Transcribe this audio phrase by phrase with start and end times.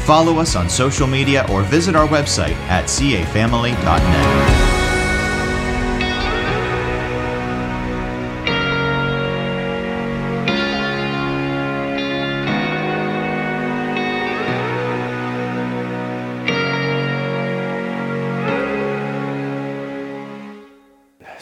[0.00, 4.70] follow us on social media or visit our website at cafamily.net.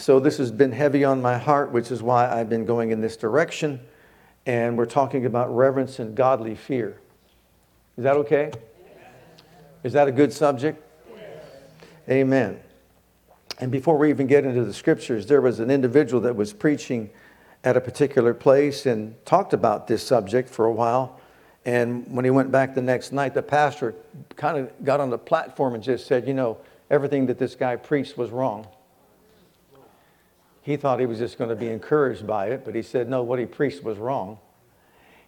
[0.09, 2.99] So, this has been heavy on my heart, which is why I've been going in
[2.99, 3.79] this direction.
[4.47, 6.99] And we're talking about reverence and godly fear.
[7.99, 8.49] Is that okay?
[9.83, 10.81] Is that a good subject?
[12.09, 12.57] Amen.
[13.59, 17.09] And before we even get into the scriptures, there was an individual that was preaching
[17.65, 21.19] at a particular place and talked about this subject for a while.
[21.65, 23.95] And when he went back the next night, the pastor
[24.37, 26.57] kind of got on the platform and just said, You know,
[26.89, 28.65] everything that this guy preached was wrong.
[30.61, 33.23] He thought he was just going to be encouraged by it, but he said, no,
[33.23, 34.39] what he preached was wrong.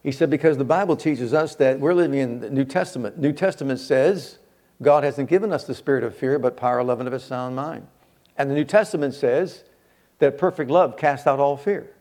[0.04, 3.20] He said, because the Bible teaches us that we're living in the New Testament.
[3.20, 4.40] New Testament says
[4.82, 7.56] God hasn't given us the spirit of fear, but power, love, and of a sound
[7.56, 7.88] mind.
[8.38, 9.64] And the New Testament says
[10.20, 11.92] that perfect love casts out all fear.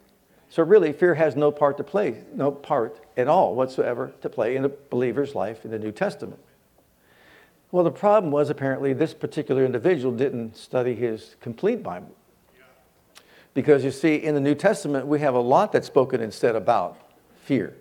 [0.48, 4.56] So really, fear has no part to play, no part at all whatsoever to play
[4.56, 6.40] in a believer's life in the New Testament.
[7.70, 12.16] Well, the problem was apparently this particular individual didn't study his complete Bible.
[13.52, 16.96] Because you see, in the New Testament, we have a lot that's spoken instead about
[17.44, 17.76] fear.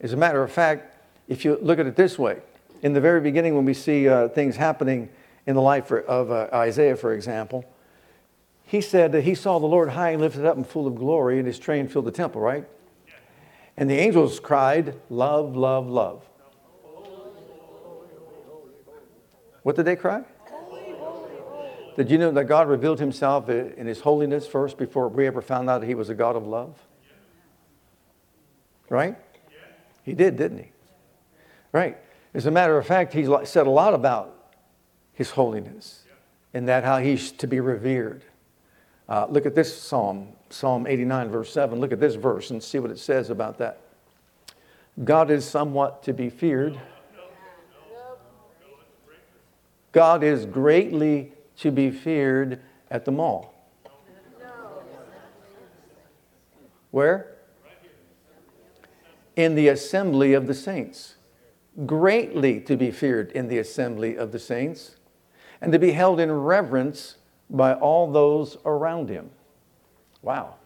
[0.00, 0.96] As a matter of fact,
[1.26, 2.40] if you look at it this way,
[2.82, 5.08] in the very beginning, when we see uh, things happening
[5.46, 7.64] in the life of uh, Isaiah, for example,
[8.64, 11.38] he said that he saw the Lord high and lifted up and full of glory,
[11.38, 12.66] and his train filled the temple, right?
[13.76, 16.24] And the angels cried, Love, love, love.
[19.62, 20.22] What did they cry?
[21.96, 25.68] Did you know that God revealed himself in his holiness first before we ever found
[25.68, 26.78] out that he was a God of love?
[28.88, 29.16] Right?
[30.08, 30.72] He did, didn't he?
[31.70, 31.98] Right.
[32.32, 34.54] As a matter of fact, he said a lot about
[35.12, 36.04] his holiness
[36.54, 38.24] and that how he's to be revered.
[39.06, 41.78] Uh, look at this psalm, Psalm 89, verse 7.
[41.78, 43.80] Look at this verse and see what it says about that.
[45.04, 46.80] God is somewhat to be feared.
[49.92, 52.60] God is greatly to be feared
[52.90, 53.54] at the mall.
[56.92, 57.37] Where?
[59.38, 61.14] In the assembly of the saints.
[61.86, 64.96] Greatly to be feared in the assembly of the saints,
[65.60, 67.18] and to be held in reverence
[67.48, 69.30] by all those around him.
[70.22, 70.56] Wow.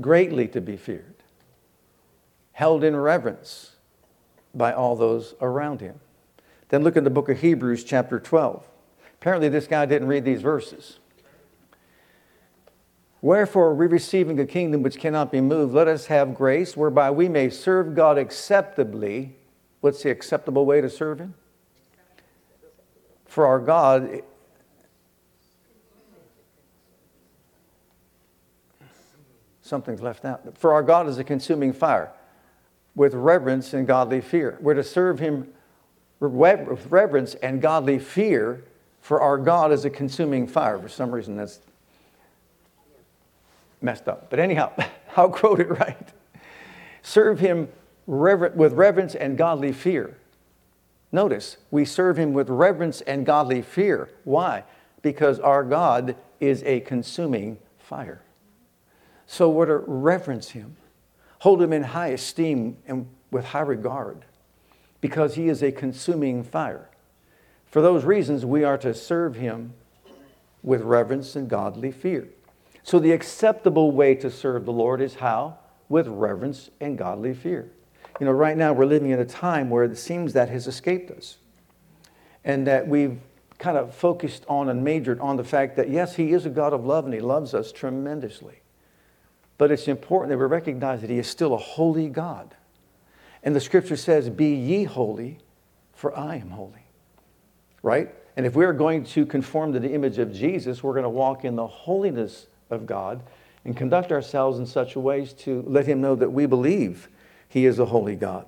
[0.00, 1.16] Greatly to be feared,
[2.52, 3.76] held in reverence
[4.54, 6.00] by all those around him.
[6.70, 8.64] Then look at the book of Hebrews, chapter 12.
[9.20, 10.98] Apparently, this guy didn't read these verses.
[13.26, 17.28] Wherefore, we receiving a kingdom which cannot be moved, let us have grace whereby we
[17.28, 19.34] may serve God acceptably.
[19.80, 21.34] What's the acceptable way to serve Him?
[23.24, 24.22] For our God,
[29.60, 30.56] something's left out.
[30.56, 32.12] For our God is a consuming fire
[32.94, 34.56] with reverence and godly fear.
[34.60, 35.48] We're to serve Him
[36.20, 38.62] with reverence and godly fear
[39.00, 40.78] for our God is a consuming fire.
[40.78, 41.58] For some reason, that's
[43.86, 44.28] messed up.
[44.28, 44.72] But anyhow,
[45.16, 46.12] I'll quote it right.
[47.00, 47.68] Serve him
[48.06, 50.18] rever- with reverence and godly fear.
[51.10, 54.10] Notice, we serve him with reverence and godly fear.
[54.24, 54.64] Why?
[55.00, 58.20] Because our God is a consuming fire.
[59.26, 60.76] So we're to reverence him,
[61.38, 64.24] hold him in high esteem and with high regard,
[65.00, 66.90] because he is a consuming fire.
[67.66, 69.74] For those reasons, we are to serve him
[70.62, 72.28] with reverence and godly fear.
[72.86, 75.58] So, the acceptable way to serve the Lord is how?
[75.88, 77.68] With reverence and godly fear.
[78.20, 81.10] You know, right now we're living in a time where it seems that has escaped
[81.10, 81.38] us.
[82.44, 83.18] And that we've
[83.58, 86.72] kind of focused on and majored on the fact that, yes, He is a God
[86.72, 88.60] of love and He loves us tremendously.
[89.58, 92.54] But it's important that we recognize that He is still a holy God.
[93.42, 95.38] And the scripture says, Be ye holy,
[95.92, 96.86] for I am holy
[97.86, 98.12] right?
[98.36, 101.44] And if we're going to conform to the image of Jesus, we're going to walk
[101.44, 103.22] in the holiness of God
[103.64, 107.08] and conduct ourselves in such a ways to let him know that we believe
[107.48, 108.46] he is a holy God.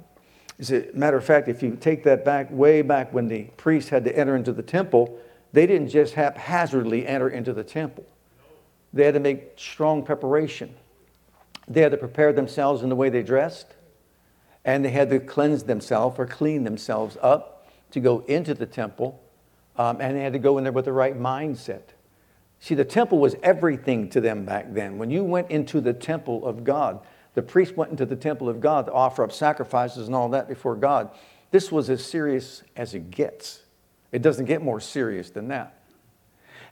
[0.59, 3.91] As a matter of fact, if you take that back way back when the priests
[3.91, 5.19] had to enter into the temple,
[5.53, 8.07] they didn't just haphazardly enter into the temple.
[8.93, 10.75] They had to make strong preparation.
[11.67, 13.67] They had to prepare themselves in the way they dressed,
[14.65, 19.23] and they had to cleanse themselves or clean themselves up to go into the temple,
[19.77, 21.83] um, and they had to go in there with the right mindset.
[22.61, 24.99] See, the temple was everything to them back then.
[24.99, 27.01] When you went into the temple of God,
[27.35, 30.49] the priest went into the temple of God to offer up sacrifices and all that
[30.49, 31.11] before God.
[31.51, 33.63] This was as serious as it gets.
[34.11, 35.79] It doesn't get more serious than that.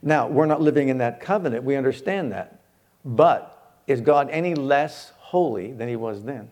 [0.01, 1.63] Now, we're not living in that covenant.
[1.63, 2.59] We understand that.
[3.05, 6.49] But is God any less holy than he was then?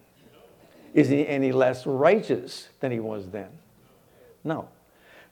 [0.94, 3.50] Is he any less righteous than he was then?
[4.44, 4.70] No.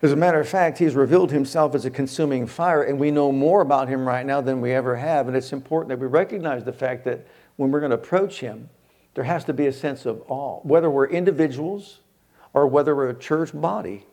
[0.04, 3.32] As a matter of fact, he's revealed himself as a consuming fire, and we know
[3.32, 5.30] more about him right now than we ever have.
[5.30, 8.70] And it's important that we recognize the fact that when we're going to approach him,
[9.14, 10.60] there has to be a sense of awe.
[10.64, 12.02] Whether we're individuals
[12.52, 14.06] or whether we're a church body,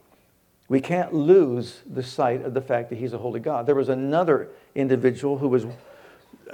[0.68, 3.66] we can't lose the sight of the fact that he's a holy God.
[3.66, 5.66] There was another individual who was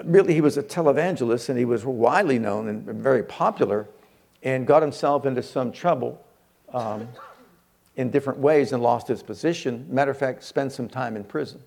[0.03, 3.87] really, he was a televangelist and he was widely known and very popular
[4.43, 6.25] and got himself into some trouble
[6.73, 7.07] um,
[7.97, 9.87] in different ways and lost his position.
[9.89, 11.63] Matter of fact, spent some time in prison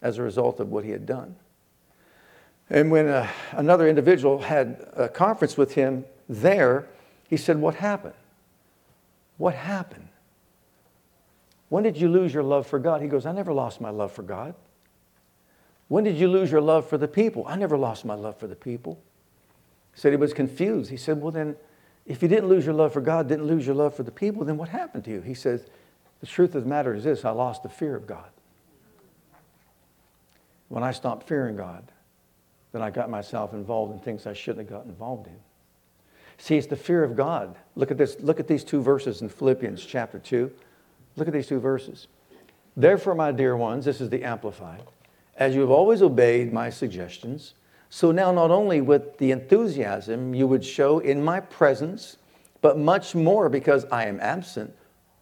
[0.00, 1.34] as a result of what he had done.
[2.70, 6.88] And when uh, another individual had a conference with him there,
[7.28, 8.14] he said, What happened?
[9.38, 10.08] What happened?
[11.68, 13.02] When did you lose your love for God?
[13.02, 14.54] He goes, I never lost my love for God.
[15.88, 17.44] When did you lose your love for the people?
[17.46, 19.00] I never lost my love for the people.
[19.94, 20.90] He said he was confused.
[20.90, 21.56] He said, Well, then,
[22.06, 24.44] if you didn't lose your love for God, didn't lose your love for the people,
[24.44, 25.20] then what happened to you?
[25.20, 25.66] He says,
[26.20, 28.28] The truth of the matter is this I lost the fear of God.
[30.68, 31.90] When I stopped fearing God,
[32.72, 35.36] then I got myself involved in things I shouldn't have got involved in.
[36.38, 37.56] See, it's the fear of God.
[37.74, 38.16] Look at this.
[38.20, 40.50] Look at these two verses in Philippians chapter 2.
[41.16, 42.08] Look at these two verses.
[42.76, 44.82] Therefore, my dear ones, this is the Amplified,
[45.36, 47.54] as you have always obeyed my suggestions,
[47.88, 52.16] so now not only with the enthusiasm you would show in my presence,
[52.60, 54.74] but much more because I am absent,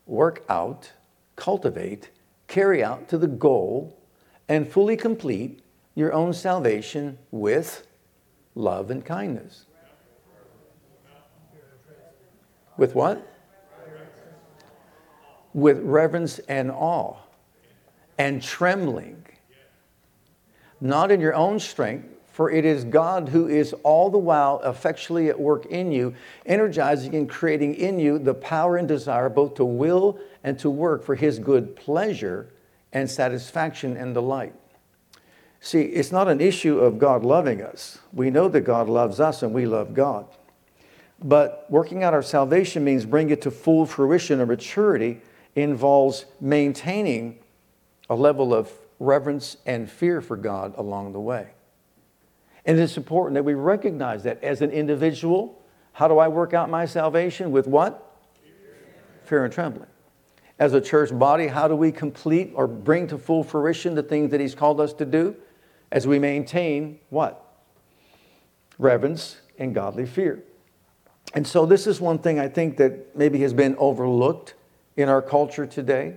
[0.07, 0.93] work out,
[1.37, 2.11] cultivate,
[2.49, 3.99] carry out to the goal,
[4.49, 5.61] and fully complete
[5.95, 7.87] your own salvation with
[8.55, 9.67] love and kindness.
[12.77, 13.35] With what?
[15.55, 17.15] with reverence and awe
[18.19, 19.25] and trembling,
[20.81, 25.29] not in your own strength, for it is God who is all the while effectually
[25.29, 29.65] at work in you, energizing and creating in you the power and desire both to
[29.65, 32.49] will and to work for his good pleasure
[32.93, 34.53] and satisfaction and delight.
[35.61, 38.01] See, it's not an issue of God loving us.
[38.13, 40.27] We know that God loves us and we love God.
[41.23, 45.21] But working out our salvation means bring it to full fruition or maturity
[45.55, 47.39] involves maintaining
[48.11, 51.54] a level of reverence and fear for God along the way.
[52.67, 55.61] And it's important that we recognize that as an individual.
[55.93, 57.53] How do I work out my salvation?
[57.53, 58.19] With what?
[59.25, 59.89] Fear and trembling.
[60.59, 64.31] As a church body, how do we complete or bring to full fruition the things
[64.31, 65.37] that He's called us to do?
[65.91, 67.41] As we maintain what?
[68.79, 70.43] Reverence and godly fear.
[71.35, 74.55] And so, this is one thing I think that maybe has been overlooked
[74.97, 76.17] in our culture today,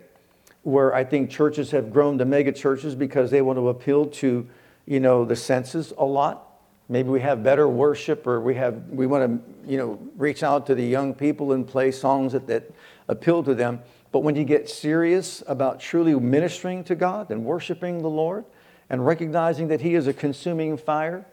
[0.63, 4.47] where I think churches have grown to mega churches because they want to appeal to,
[4.87, 6.45] you know, the senses a lot.
[6.89, 10.65] Maybe we have better worship, or we have we want to, you know, reach out
[10.67, 12.71] to the young people and play songs that, that
[13.09, 13.81] appeal to them.
[14.13, 18.45] But when you get serious about truly ministering to God and worshiping the Lord
[18.89, 21.25] and recognizing that He is a consuming fire,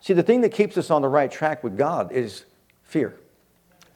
[0.00, 2.46] see, the thing that keeps us on the right track with God is
[2.82, 3.20] fear.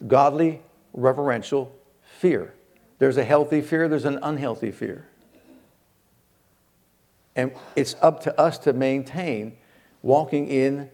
[0.07, 0.61] Godly,
[0.93, 1.75] reverential
[2.19, 2.53] fear.
[2.99, 5.09] There's a healthy fear, there's an unhealthy fear.
[7.37, 9.57] And it's up to us to maintain
[10.03, 10.91] walking in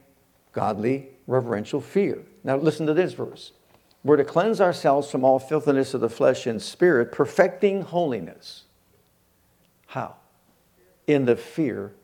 [0.53, 2.23] godly, reverential fear.
[2.45, 3.53] Now, listen to this verse.
[4.05, 8.65] We're to cleanse ourselves from all filthiness of the flesh and spirit, perfecting holiness.
[9.87, 10.17] How?
[11.07, 11.95] In the fear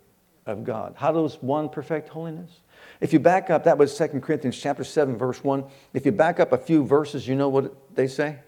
[0.47, 0.95] of God.
[0.97, 2.61] How does one perfect holiness?
[3.00, 5.64] If you back up, that was 2 Corinthians chapter 7, verse 1.
[5.92, 8.38] If you back up a few verses, you know what they say?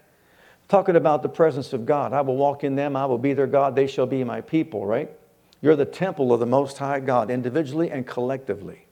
[0.71, 2.13] talking about the presence of God.
[2.13, 4.85] I will walk in them, I will be their God, they shall be my people,
[4.85, 5.11] right?
[5.61, 8.87] You're the temple of the Most High God, individually and collectively.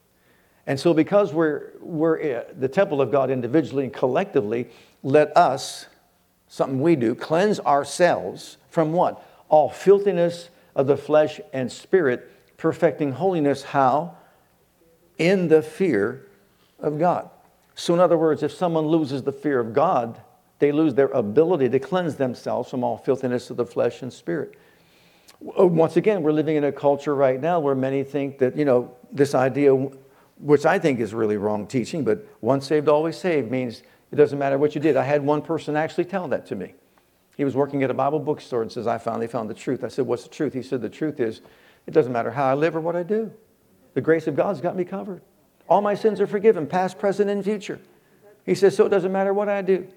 [0.68, 4.70] And so, because we're, we're uh, the temple of God individually and collectively,
[5.02, 5.88] let us,
[6.48, 9.26] something we do, cleanse ourselves from what?
[9.50, 13.64] All filthiness of the flesh and spirit, perfecting holiness.
[13.64, 14.16] How?
[15.18, 16.28] In the fear
[16.80, 17.32] of God.
[17.74, 20.22] So, in other words, if someone loses the fear of God,
[20.60, 24.54] they lose their ability to cleanse themselves from all filthiness of the flesh and spirit.
[25.42, 28.66] Uh, once again, we're living in a culture right now where many think that, you
[28.66, 29.74] know, this idea,
[30.38, 34.38] which I think is really wrong teaching, but once saved, always saved means it doesn't
[34.38, 34.98] matter what you did.
[34.98, 36.74] I had one person actually tell that to me.
[37.38, 39.84] He was working at a Bible bookstore and says, I finally found the truth.
[39.84, 40.54] I said, What's the truth?
[40.54, 41.42] He said, The truth is,
[41.88, 43.32] it doesn't matter how I live or what I do.
[43.94, 45.22] The grace of God's got me covered.
[45.70, 47.80] All my sins are forgiven, past, present, and future.
[48.46, 49.88] He says, So it doesn't matter what I do.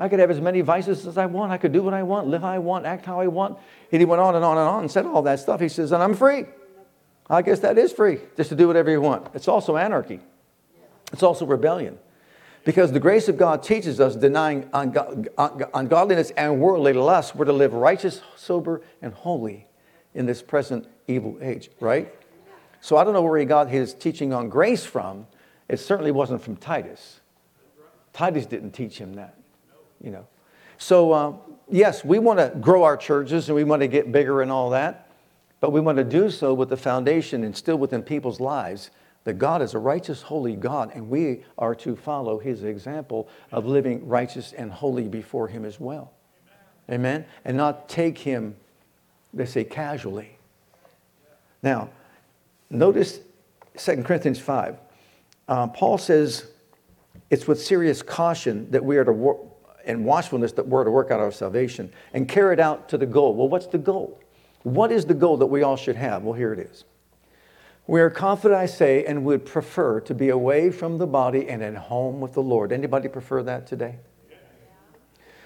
[0.00, 1.52] I could have as many vices as I want.
[1.52, 3.58] I could do what I want, live how I want, act how I want.
[3.92, 5.60] And he went on and on and on and said all that stuff.
[5.60, 6.46] He says, And I'm free.
[7.28, 9.28] I guess that is free, just to do whatever you want.
[9.34, 10.20] It's also anarchy,
[11.12, 11.98] it's also rebellion.
[12.64, 17.72] Because the grace of God teaches us denying ungodliness and worldly lust, we're to live
[17.72, 19.66] righteous, sober, and holy
[20.14, 22.14] in this present evil age, right?
[22.82, 25.26] So I don't know where he got his teaching on grace from.
[25.68, 27.20] It certainly wasn't from Titus.
[28.12, 29.36] Titus didn't teach him that,
[30.02, 30.26] you know.
[30.78, 31.32] So, uh,
[31.68, 34.70] yes, we want to grow our churches and we want to get bigger and all
[34.70, 35.10] that,
[35.60, 38.90] but we want to do so with the foundation instilled within people's lives
[39.24, 43.66] that God is a righteous, holy God, and we are to follow his example of
[43.66, 46.12] living righteous and holy before him as well.
[46.88, 47.00] Amen?
[47.00, 47.24] Amen?
[47.44, 48.56] And not take him,
[49.34, 50.38] they say, casually.
[51.62, 51.90] Now,
[52.70, 53.20] notice
[53.76, 54.78] 2 Corinthians 5.
[55.48, 56.46] Uh, Paul says
[57.28, 59.12] it's with serious caution that we are to
[59.84, 63.06] and watchfulness that we're to work out our salvation and carry it out to the
[63.06, 63.34] goal.
[63.34, 64.20] Well, what's the goal?
[64.62, 66.22] What is the goal that we all should have?
[66.22, 66.84] Well, here it is.
[67.86, 71.62] We are confident, I say, and would prefer to be away from the body and
[71.62, 72.72] at home with the Lord.
[72.72, 73.96] Anybody prefer that today?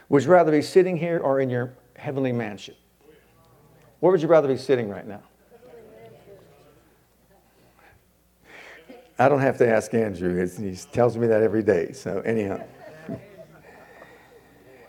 [0.08, 2.74] Would you rather be sitting here or in your heavenly mansion?
[4.00, 5.22] Where would you rather be sitting right now?
[9.18, 10.42] I don't have to ask Andrew.
[10.42, 11.92] It's, he tells me that every day.
[11.92, 12.62] So, anyhow.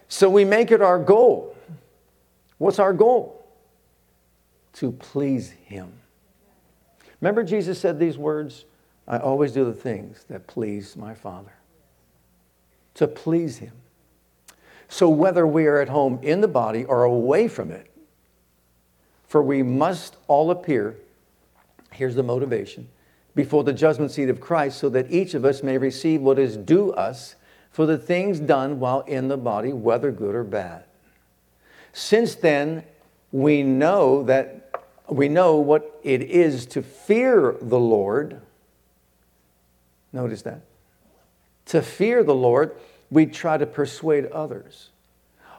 [0.07, 1.55] So, we make it our goal.
[2.57, 3.45] What's our goal?
[4.73, 5.91] To please Him.
[7.21, 8.65] Remember, Jesus said these words
[9.07, 11.53] I always do the things that please my Father.
[12.95, 13.73] To please Him.
[14.87, 17.91] So, whether we are at home in the body or away from it,
[19.27, 20.95] for we must all appear,
[21.91, 22.87] here's the motivation,
[23.33, 26.55] before the judgment seat of Christ, so that each of us may receive what is
[26.55, 27.35] due us
[27.75, 30.85] for the things done while in the body, whether good or bad.
[31.91, 32.85] Since then,
[33.33, 34.71] we know that
[35.09, 38.39] we know what it is to fear the Lord.
[40.13, 40.61] Notice that.
[41.65, 42.77] To fear the Lord,
[43.11, 44.87] we try to persuade others.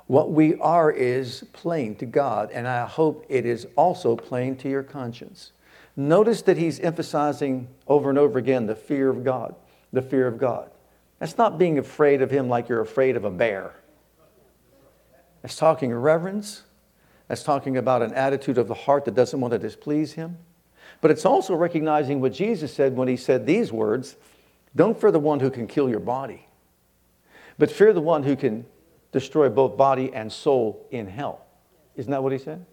[0.06, 4.70] What we are is plain to God, and I hope it is also plain to
[4.70, 5.52] your conscience.
[5.96, 9.54] Notice that he's emphasizing over and over again the fear of God,
[9.92, 10.70] the fear of God.
[11.18, 13.74] That's not being afraid of him like you're afraid of a bear.
[15.42, 16.62] That's talking reverence,
[17.28, 20.38] that's talking about an attitude of the heart that doesn't want to displease him.
[21.00, 24.16] But it's also recognizing what Jesus said when he said these words
[24.74, 26.46] Don't fear the one who can kill your body,
[27.58, 28.66] but fear the one who can
[29.12, 31.46] destroy both body and soul in hell.
[31.96, 32.64] Isn't that what he said?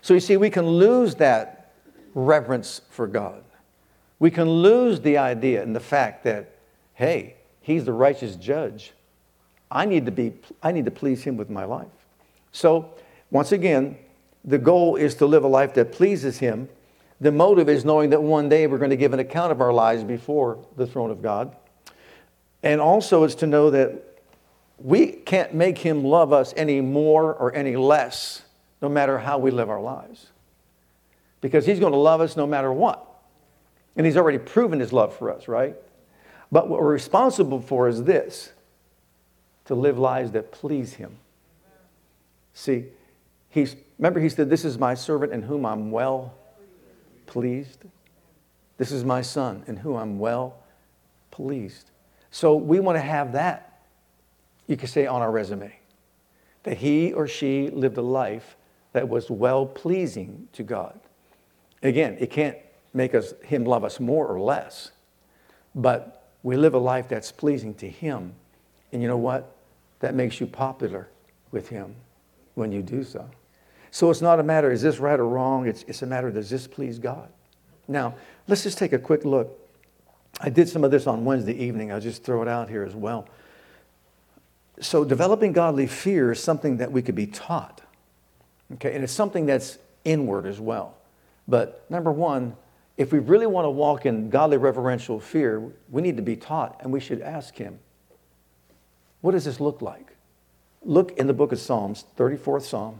[0.00, 1.72] So you see, we can lose that
[2.14, 3.42] reverence for God.
[4.18, 6.56] We can lose the idea and the fact that,
[6.94, 8.92] hey, he's the righteous judge.
[9.70, 11.88] I need to be I need to please him with my life.
[12.52, 12.94] So
[13.30, 13.96] once again,
[14.44, 16.68] the goal is to live a life that pleases Him.
[17.20, 19.72] The motive is knowing that one day we're going to give an account of our
[19.72, 21.54] lives before the throne of God.
[22.62, 24.20] And also, it's to know that
[24.78, 28.42] we can't make Him love us any more or any less,
[28.80, 30.26] no matter how we live our lives.
[31.40, 33.06] Because He's going to love us no matter what.
[33.96, 35.76] And He's already proven His love for us, right?
[36.52, 38.52] But what we're responsible for is this
[39.64, 41.16] to live lives that please Him.
[42.54, 42.84] See,
[43.52, 46.34] He's, remember, he said, This is my servant in whom I'm well
[47.26, 47.84] pleased.
[48.78, 50.56] This is my son in whom I'm well
[51.30, 51.90] pleased.
[52.30, 53.82] So we want to have that,
[54.66, 55.70] you could say, on our resume.
[56.62, 58.56] That he or she lived a life
[58.94, 60.98] that was well pleasing to God.
[61.82, 62.56] Again, it can't
[62.94, 64.92] make us him love us more or less,
[65.74, 68.34] but we live a life that's pleasing to him.
[68.92, 69.56] And you know what?
[70.00, 71.08] That makes you popular
[71.50, 71.94] with him
[72.54, 73.28] when you do so.
[73.90, 75.66] So it's not a matter, is this right or wrong?
[75.66, 77.28] It's, it's a matter, does this please God?
[77.88, 78.14] Now,
[78.48, 79.58] let's just take a quick look.
[80.40, 81.92] I did some of this on Wednesday evening.
[81.92, 83.28] I'll just throw it out here as well.
[84.80, 87.82] So, developing godly fear is something that we could be taught.
[88.74, 90.96] Okay, and it's something that's inward as well.
[91.46, 92.56] But number one,
[92.96, 96.80] if we really want to walk in godly reverential fear, we need to be taught
[96.80, 97.78] and we should ask Him,
[99.20, 100.16] what does this look like?
[100.84, 102.98] Look in the book of Psalms, 34th Psalm.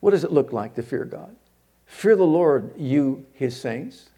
[0.00, 1.34] What does it look like to fear God?
[1.86, 4.10] Fear the Lord, you, his saints.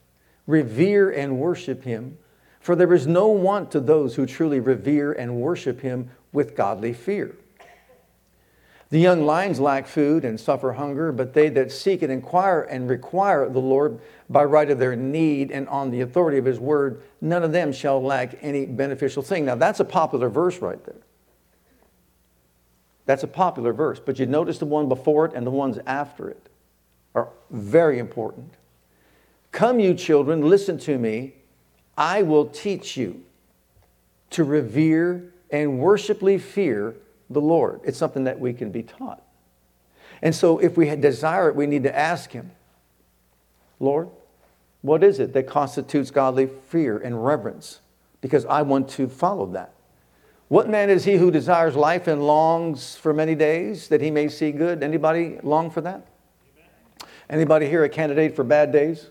[0.47, 2.19] Revere and worship him,
[2.61, 6.93] for there is no want to those who truly revere and worship him with godly
[6.93, 7.37] fear.
[8.91, 12.89] The young lions lack food and suffer hunger, but they that seek and inquire and
[12.89, 17.03] require the Lord by right of their need and on the authority of his word,
[17.21, 19.45] none of them shall lack any beneficial thing.
[19.45, 21.03] Now, that's a popular verse right there.
[23.05, 26.29] That's a popular verse, but you notice the one before it and the ones after
[26.29, 26.49] it
[27.15, 28.55] are very important.
[29.53, 31.35] Come, you children, listen to me.
[31.97, 33.23] I will teach you
[34.31, 36.97] to revere and worshiply fear
[37.31, 37.81] the Lord.
[37.85, 39.23] It's something that we can be taught.
[40.23, 42.51] And so, if we desire it, we need to ask Him,
[43.79, 44.09] Lord,
[44.83, 47.81] what is it that constitutes godly fear and reverence?
[48.21, 49.75] Because I want to follow that.
[50.49, 54.29] What man is he who desires life and longs for many days that he may
[54.29, 54.83] see good?
[54.83, 56.07] Anybody long for that?
[57.29, 59.11] Anybody here a candidate for bad days?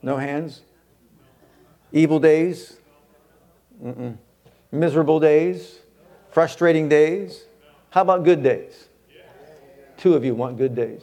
[0.00, 0.62] No hands?
[1.92, 2.78] Evil days?
[3.84, 4.16] Mm-mm.
[4.72, 5.80] Miserable days?
[6.30, 7.44] Frustrating days?
[7.90, 8.88] How about good days?
[9.96, 11.02] Two of you want good days.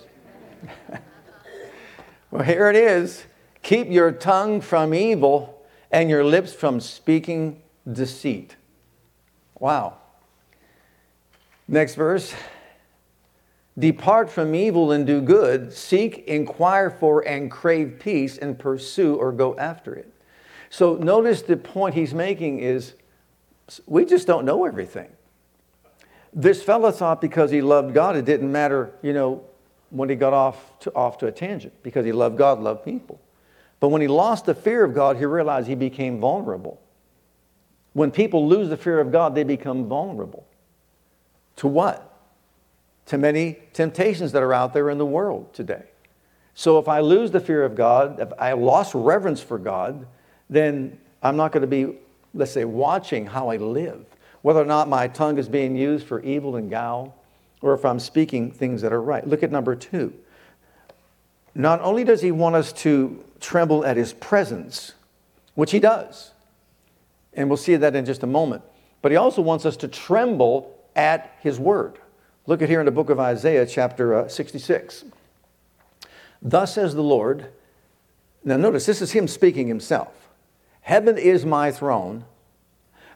[2.32, 3.24] well, here it is.
[3.64, 8.56] Keep your tongue from evil and your lips from speaking deceit.
[9.60, 9.98] Wow.
[11.68, 12.34] Next verse.
[13.80, 15.74] Depart from evil and do good.
[15.74, 20.14] Seek, inquire for, and crave peace, and pursue or go after it.
[20.70, 22.94] So notice the point he's making is
[23.86, 25.10] we just don't know everything.
[26.34, 29.44] This fellow thought because he loved God, it didn't matter, you know,
[29.90, 33.22] when he got off to, off to a tangent, because he loved God, loved people.
[33.80, 36.82] But when he lost the fear of God, he realized he became vulnerable.
[37.94, 40.48] When people lose the fear of God, they become vulnerable.
[41.58, 42.18] To what?
[43.08, 45.84] To many temptations that are out there in the world today.
[46.56, 50.08] So if I lose the fear of God, if I lost reverence for God,
[50.50, 51.98] then I'm not going to be,
[52.34, 54.06] let's say, watching how I live.
[54.42, 57.16] Whether or not my tongue is being used for evil and guile,
[57.62, 59.26] or if I'm speaking things that are right.
[59.26, 60.14] Look at number two.
[61.56, 64.94] Not only does he want us to tremble at his presence,
[65.56, 66.32] which he does,
[67.34, 68.64] and we'll see that in just a moment.
[69.02, 72.00] But he also wants us to tremble at his word.
[72.48, 75.06] Look at here in the book of Isaiah, chapter uh, 66.
[76.42, 77.48] Thus says the Lord.
[78.44, 80.23] Now, notice this is him speaking himself.
[80.84, 82.26] Heaven is my throne,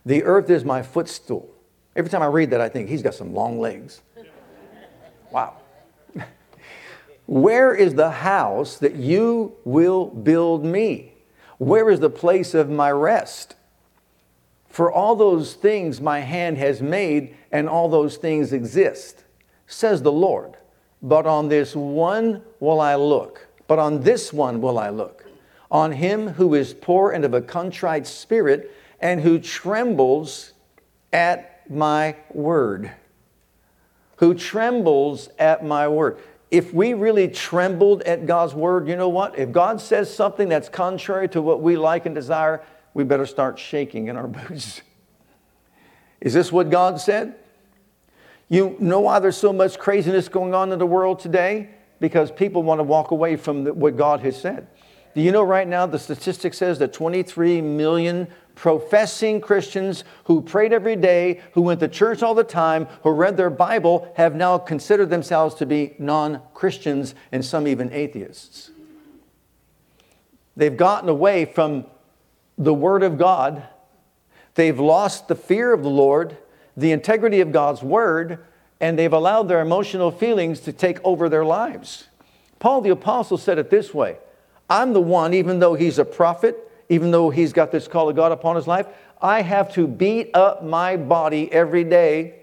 [0.05, 1.53] the earth is my footstool.
[1.95, 4.01] Every time I read that, I think he's got some long legs.
[5.31, 5.57] Wow.
[7.25, 11.13] Where is the house that you will build me?
[11.57, 13.55] Where is the place of my rest?
[14.69, 19.23] For all those things my hand has made, and all those things exist,
[19.65, 20.55] says the Lord.
[21.01, 23.47] But on this one will I look.
[23.67, 25.16] But on this one will I look.
[25.69, 30.53] On him who is poor and of a contrite spirit, and who trembles
[31.13, 32.91] at my word.
[34.17, 36.17] Who trembles at my word.
[36.49, 39.37] If we really trembled at God's word, you know what?
[39.37, 43.59] If God says something that's contrary to what we like and desire, we better start
[43.59, 44.81] shaking in our boots.
[46.21, 47.35] Is this what God said?
[48.49, 51.69] You know why there's so much craziness going on in the world today?
[51.99, 54.67] Because people want to walk away from the, what God has said.
[55.17, 60.71] Do you know right now the statistic says that 23 million professing Christians who prayed
[60.71, 64.59] every day, who went to church all the time, who read their Bible, have now
[64.59, 68.69] considered themselves to be non Christians and some even atheists?
[70.55, 71.87] They've gotten away from
[72.59, 73.63] the Word of God.
[74.53, 76.37] They've lost the fear of the Lord,
[76.75, 78.45] the integrity of God's Word,
[78.79, 82.07] and they've allowed their emotional feelings to take over their lives.
[82.59, 84.17] Paul the Apostle said it this way
[84.69, 86.57] I'm the one, even though he's a prophet,
[86.89, 88.87] even though he's got this call of God upon his life,
[89.21, 92.35] I have to beat up my body every day.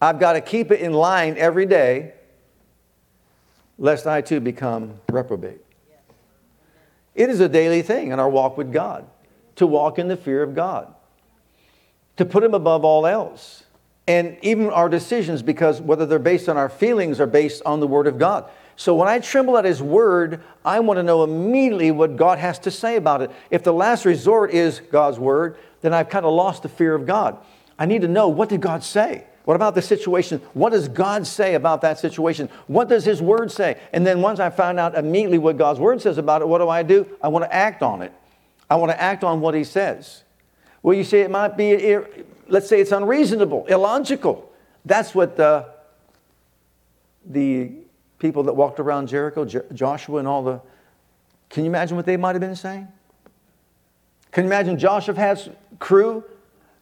[0.00, 2.14] I've got to keep it in line every day,
[3.78, 5.60] lest I too become reprobate.
[7.14, 9.06] It is a daily thing in our walk with God
[9.56, 10.94] to walk in the fear of God,
[12.16, 13.64] to put Him above all else.
[14.08, 17.86] And even our decisions, because whether they're based on our feelings or based on the
[17.86, 18.50] Word of God.
[18.76, 22.58] So when I tremble at His Word, I want to know immediately what God has
[22.60, 23.30] to say about it.
[23.50, 27.06] If the last resort is God's Word, then I've kind of lost the fear of
[27.06, 27.38] God.
[27.78, 29.24] I need to know what did God say?
[29.44, 30.40] What about the situation?
[30.54, 32.48] What does God say about that situation?
[32.68, 33.78] What does His Word say?
[33.92, 36.68] And then once I find out immediately what God's Word says about it, what do
[36.68, 37.06] I do?
[37.20, 38.12] I want to act on it.
[38.70, 40.22] I want to act on what He says.
[40.82, 41.98] Well, you say it might be,
[42.48, 44.50] let's say it's unreasonable, illogical.
[44.84, 45.66] That's what the,
[47.24, 47.72] the
[48.22, 50.60] people that walked around Jericho, Joshua and all the,
[51.50, 52.86] can you imagine what they might have been saying?
[54.30, 55.48] Can you imagine Joshua's
[55.80, 56.22] crew?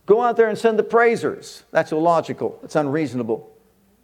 [0.04, 1.64] Go out there and send the praisers.
[1.70, 2.60] That's illogical.
[2.62, 3.50] It's unreasonable.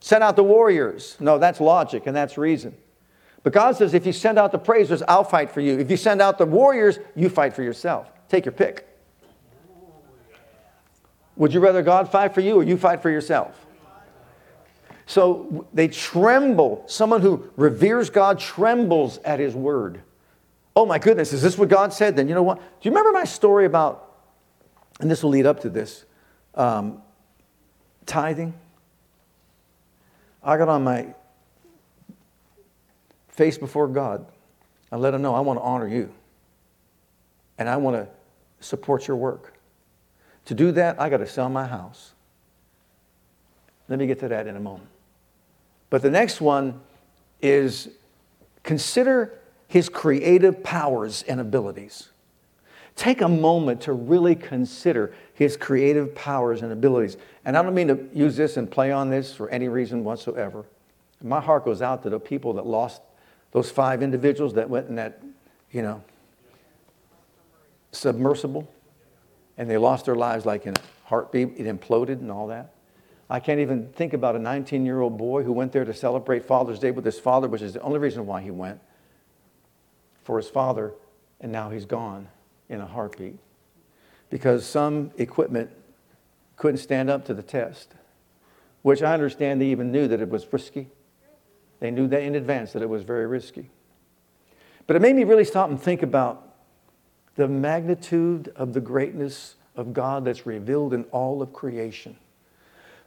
[0.01, 1.18] Send out the warriors.
[1.20, 2.75] No, that's logic and that's reason.
[3.42, 5.79] But God says, if you send out the praisers, I'll fight for you.
[5.79, 8.11] If you send out the warriors, you fight for yourself.
[8.31, 8.88] Take your pick.
[11.37, 13.65] Would you rather God fight for you or you fight for yourself?
[15.06, 16.84] So they tremble.
[16.86, 20.02] Someone who reveres God trembles at his word.
[20.74, 22.16] Oh my goodness, is this what God said?
[22.16, 22.58] Then you know what?
[22.58, 24.12] Do you remember my story about,
[25.00, 26.04] and this will lead up to this,
[26.54, 27.00] um,
[28.04, 28.52] tithing?
[30.42, 31.14] I got on my
[33.28, 34.26] face before God.
[34.92, 36.12] I let him know I want to honor you.
[37.58, 38.08] And I want to
[38.60, 39.54] support your work.
[40.46, 42.12] To do that, I got to sell my house.
[43.88, 44.88] Let me get to that in a moment.
[45.90, 46.81] But the next one
[47.40, 47.88] is
[48.62, 52.09] consider his creative powers and abilities.
[52.96, 57.16] Take a moment to really consider his creative powers and abilities.
[57.44, 60.64] And I don't mean to use this and play on this for any reason whatsoever.
[61.22, 63.03] My heart goes out to the people that lost
[63.53, 65.22] those five individuals that went in that,
[65.72, 66.03] you know,
[67.92, 68.68] submersible
[69.59, 72.72] and they lost their lives like in a heartbeat, it imploded and all that.
[73.28, 76.44] I can't even think about a 19 year old boy who went there to celebrate
[76.44, 78.80] Father's Day with his father, which is the only reason why he went
[80.22, 80.94] for his father,
[81.40, 82.28] and now he's gone
[82.68, 83.38] in a heartbeat
[84.30, 85.70] because some equipment
[86.56, 87.94] couldn't stand up to the test,
[88.82, 90.88] which I understand they even knew that it was risky.
[91.80, 93.70] They knew that in advance that it was very risky.
[94.86, 96.54] But it made me really stop and think about
[97.34, 102.16] the magnitude of the greatness of God that's revealed in all of creation.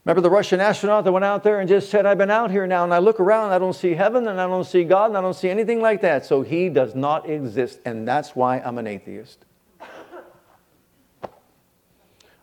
[0.06, 2.66] Remember the Russian astronaut that went out there and just said, I've been out here
[2.66, 5.08] now and I look around and I don't see heaven and I don't see God
[5.08, 6.26] and I don't see anything like that.
[6.26, 9.46] So he does not exist, and that's why I'm an atheist.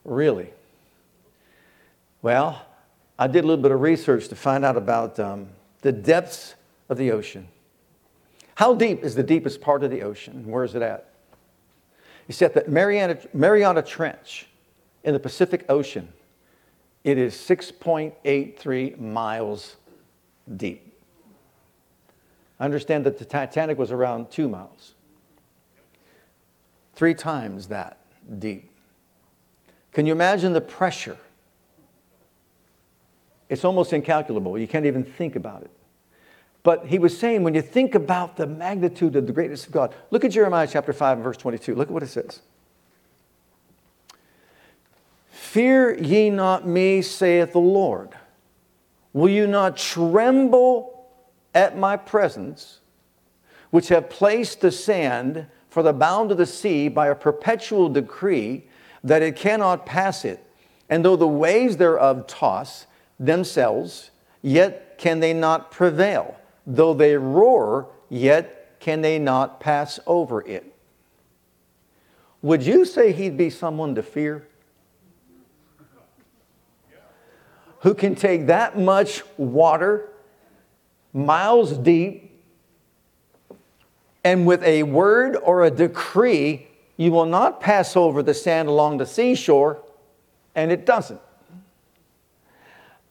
[0.05, 0.51] really?
[2.21, 2.63] Well,
[3.19, 5.49] I did a little bit of research to find out about um,
[5.81, 6.55] the depths
[6.89, 7.49] of the ocean.
[8.57, 10.47] How deep is the deepest part of the ocean?
[10.47, 11.11] Where is it at?
[12.29, 14.47] It's at the Mariana, Mariana Trench
[15.05, 16.13] in the Pacific Ocean.
[17.07, 19.77] It is 6.83 miles
[20.57, 20.93] deep.
[22.59, 24.95] I understand that the Titanic was around two miles.
[26.95, 27.99] Three times that
[28.41, 28.73] deep.
[29.93, 31.17] Can you imagine the pressure?
[33.49, 34.59] It's almost incalculable.
[34.59, 35.71] You can't even think about it.
[36.65, 39.95] But he was saying, when you think about the magnitude of the greatness of God,
[40.11, 41.77] look at Jeremiah chapter 5 and verse 22.
[41.77, 42.41] Look at what it says.
[45.57, 48.11] Fear ye not me, saith the Lord.
[49.15, 51.09] Will you not tremble
[51.55, 52.81] at my presence,
[53.71, 58.67] which have placed the sand for the bound of the sea by a perpetual decree,
[59.03, 60.45] that it cannot pass it?
[60.91, 62.87] And though the waves thereof toss
[63.19, 64.11] themselves,
[64.43, 66.37] yet can they not prevail.
[66.67, 70.71] Though they roar, yet can they not pass over it.
[72.43, 74.47] Would you say he'd be someone to fear?
[77.87, 80.09] Who can take that much water,
[81.13, 82.43] miles deep,
[84.25, 88.97] and with a word or a decree, you will not pass over the sand along
[88.97, 89.81] the seashore,
[90.57, 91.21] and it doesn't.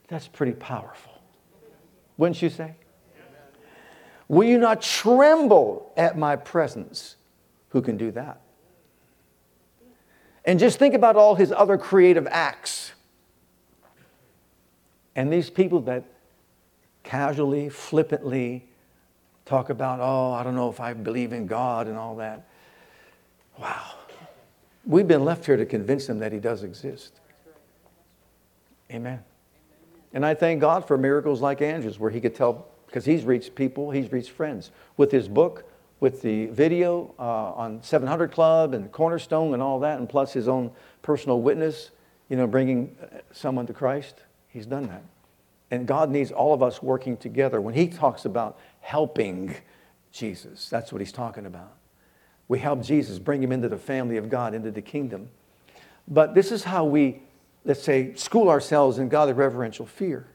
[0.08, 1.22] That's pretty powerful.
[2.18, 2.74] Wouldn't you say?
[4.28, 7.16] Will you not tremble at my presence?
[7.70, 8.42] Who can do that?
[10.44, 12.92] And just think about all his other creative acts.
[15.16, 16.04] And these people that
[17.02, 18.68] casually, flippantly
[19.46, 22.46] talk about, oh, I don't know if I believe in God and all that.
[23.58, 23.92] Wow.
[24.84, 27.20] We've been left here to convince them that He does exist.
[28.90, 29.24] Amen.
[30.12, 33.54] And I thank God for miracles like Andrew's, where he could tell, because he's reached
[33.54, 35.64] people, he's reached friends with his book,
[35.98, 40.46] with the video uh, on 700 Club and Cornerstone and all that, and plus his
[40.46, 40.70] own
[41.02, 41.90] personal witness,
[42.28, 42.96] you know, bringing
[43.32, 44.22] someone to Christ.
[44.56, 45.02] He's done that.
[45.70, 47.60] And God needs all of us working together.
[47.60, 49.54] When He talks about helping
[50.10, 51.74] Jesus, that's what He's talking about.
[52.48, 55.28] We help Jesus, bring Him into the family of God, into the kingdom.
[56.08, 57.20] But this is how we,
[57.66, 60.26] let's say, school ourselves in godly reverential fear.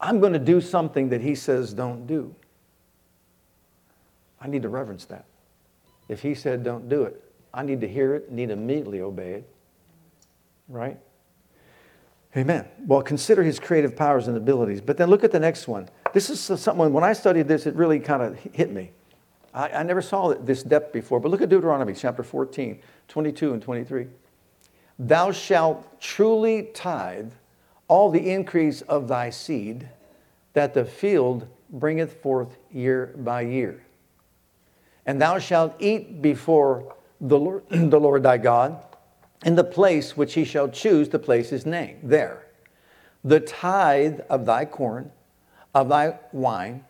[0.00, 2.34] I'm going to do something that He says don't do.
[4.40, 5.26] I need to reverence that.
[6.08, 7.22] If He said don't do it,
[7.52, 9.48] I need to hear it, need to immediately obey it.
[10.70, 10.98] Right?
[12.36, 12.66] Amen.
[12.86, 14.82] Well, consider his creative powers and abilities.
[14.82, 15.88] But then look at the next one.
[16.12, 18.90] This is something, when I studied this, it really kind of hit me.
[19.54, 23.62] I, I never saw this depth before, but look at Deuteronomy chapter 14, 22 and
[23.62, 24.06] 23.
[24.98, 27.32] Thou shalt truly tithe
[27.88, 29.88] all the increase of thy seed
[30.52, 33.82] that the field bringeth forth year by year.
[35.06, 38.82] And thou shalt eat before the Lord, the Lord thy God
[39.46, 42.44] in the place which he shall choose to place his name, there.
[43.22, 45.12] The tithe of thy corn,
[45.72, 46.84] of thy wine,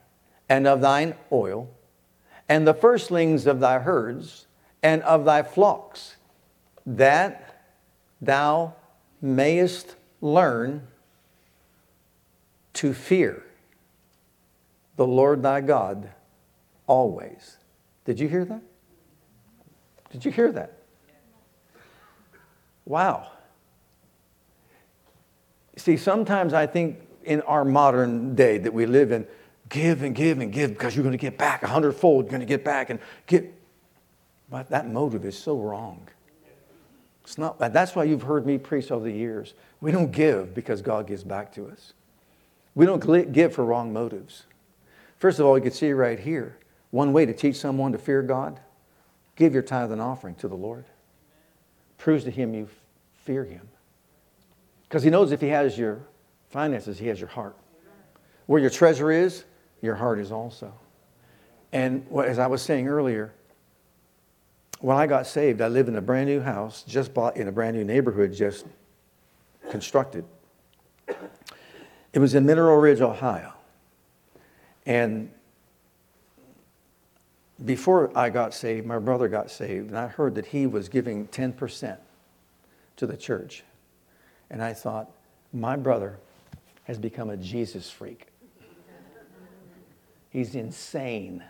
[0.49, 1.69] and of thine oil,
[2.49, 4.47] and the firstlings of thy herds,
[4.83, 6.17] and of thy flocks,
[6.87, 7.63] that
[8.23, 8.75] thou
[9.21, 10.87] mayest learn
[12.73, 13.45] to fear
[14.97, 16.09] the Lord thy God
[16.87, 17.59] always.
[18.07, 18.63] Did you hear that?
[20.11, 20.86] Did you hear that?
[22.87, 23.31] Wow.
[25.77, 29.27] See, sometimes I think in our modern day that we live in,
[29.69, 32.41] give and give and give because you're going to get back a hundredfold, you're going
[32.41, 33.53] to get back and get.
[34.49, 36.09] But that motive is so wrong.
[37.25, 39.55] It's not, that's why you've heard me preach over the years.
[39.81, 41.93] We don't give because God gives back to us.
[42.77, 44.45] We don't give for wrong motives.
[45.19, 46.57] First of all, you can see right here
[46.93, 48.61] one way to teach someone to fear God
[49.35, 50.87] give your tithe and offering to the Lord
[51.99, 52.69] proves to him you
[53.25, 53.69] fear him.
[54.89, 56.01] Because he knows if he has your
[56.49, 57.57] finances, he has your heart.
[58.47, 59.45] Where your treasure is,
[59.83, 60.73] your heart is also.
[61.73, 63.33] And as I was saying earlier,
[64.81, 67.53] when I got saved, I lived in a brand new house, just bought in a
[67.53, 68.67] brand new neighborhood, just
[69.71, 70.25] constructed.
[72.13, 73.53] It was in Mineral Ridge, Ohio.
[74.87, 75.31] And
[77.65, 81.27] before I got saved, my brother got saved, and I heard that he was giving
[81.29, 81.97] 10%
[82.97, 83.65] to the church.
[84.51, 85.11] And I thought,
[85.53, 86.19] my brother
[86.85, 88.27] has become a Jesus freak.
[90.31, 91.43] He's insane.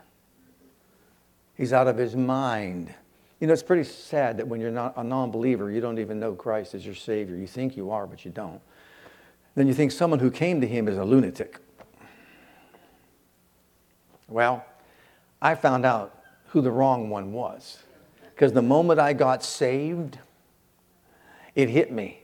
[1.57, 2.95] He's out of his mind.
[3.41, 6.21] You know, it's pretty sad that when you're not a non believer, you don't even
[6.21, 7.37] know Christ as your Savior.
[7.37, 8.61] You think you are, but you don't.
[9.57, 11.59] Then you think someone who came to him is a lunatic.
[14.29, 14.65] Well,
[15.41, 16.19] I found out
[16.49, 17.79] who the wrong one was.
[18.35, 20.19] Because the moment I got saved,
[21.55, 22.21] it hit me.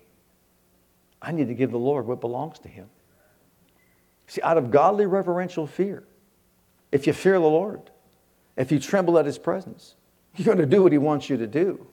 [1.20, 2.88] I need to give the Lord what belongs to Him.
[4.26, 6.04] See, out of godly reverential fear,
[6.90, 7.90] if you fear the Lord,
[8.56, 9.94] if you tremble at His presence,
[10.36, 11.86] you're going to do what He wants you to do.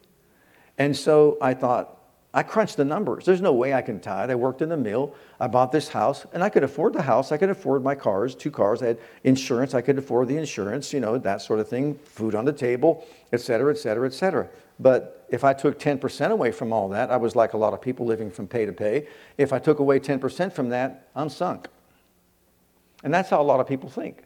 [0.78, 1.99] And so I thought,
[2.32, 3.26] I crunched the numbers.
[3.26, 4.30] There's no way I can tithe.
[4.30, 5.16] I worked in the mill.
[5.40, 7.32] I bought this house, and I could afford the house.
[7.32, 8.84] I could afford my cars, two cars.
[8.84, 9.74] I had insurance.
[9.74, 13.04] I could afford the insurance, you know, that sort of thing, food on the table,
[13.34, 14.48] et cetera, et cetera, et cetera.
[14.80, 17.82] But if I took 10% away from all that, I was like a lot of
[17.82, 19.08] people living from pay to pay.
[19.40, 21.68] If I took away 10% from that, I'm sunk.
[23.04, 24.24] And that's how a lot of people think.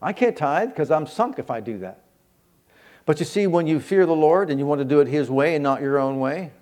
[0.00, 2.00] I can't tithe because I'm sunk if I do that.
[3.04, 5.30] But you see, when you fear the Lord and you want to do it His
[5.30, 6.52] way and not your own way,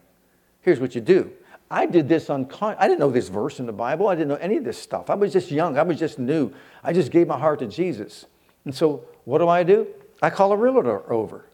[0.62, 1.30] Here's what you do.
[1.70, 4.08] I did this uncon- I didn't know this verse in the Bible.
[4.08, 5.10] I didn't know any of this stuff.
[5.10, 5.78] I was just young.
[5.78, 6.52] I was just new.
[6.84, 8.26] I just gave my heart to Jesus.
[8.64, 9.86] And so what do I do?
[10.20, 11.46] I call a realtor over.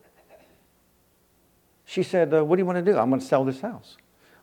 [1.84, 2.98] She said, uh, What do you want to do?
[2.98, 3.96] I'm going to sell this house.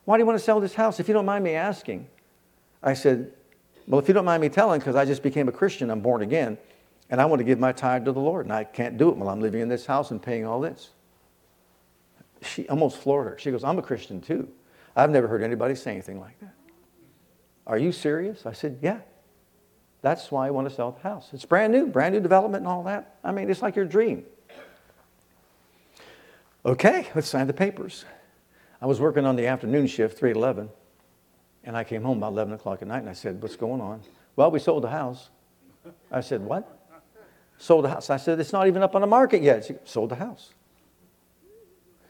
[0.04, 0.98] Why do you want to sell this house?
[0.98, 2.08] If you don't mind me asking.
[2.82, 3.32] I said,
[3.86, 6.22] Well, if you don't mind me telling, because I just became a Christian, I'm born
[6.22, 6.58] again,
[7.10, 9.16] and I want to give my tithe to the Lord, and I can't do it
[9.16, 10.90] while I'm living in this house and paying all this
[12.46, 13.38] she almost floored her.
[13.38, 14.48] She goes, I'm a Christian too.
[14.94, 16.54] I've never heard anybody say anything like that.
[17.66, 18.46] Are you serious?
[18.46, 18.98] I said, Yeah.
[20.02, 21.30] That's why I want to sell the house.
[21.32, 23.16] It's brand new, brand new development and all that.
[23.24, 24.24] I mean, it's like your dream.
[26.64, 28.04] Okay, let's sign the papers.
[28.80, 30.68] I was working on the afternoon shift, 311,
[31.64, 34.02] and I came home about 11 o'clock at night and I said, What's going on?
[34.36, 35.30] Well, we sold the house.
[36.10, 36.78] I said, What?
[37.58, 38.10] Sold the house.
[38.10, 39.64] I said, It's not even up on the market yet.
[39.64, 40.50] She sold the house